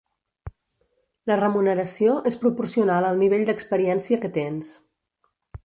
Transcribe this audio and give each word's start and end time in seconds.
La 1.31 1.37
remuneració 1.41 2.15
és 2.31 2.39
proporcional 2.45 3.09
al 3.11 3.21
nivell 3.25 3.47
d"experiència 3.51 4.21
que 4.25 4.33
tens. 4.41 4.73